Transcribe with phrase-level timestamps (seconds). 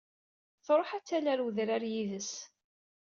[0.65, 2.31] Tṛuḥ ad tali ar wedrar yid-s.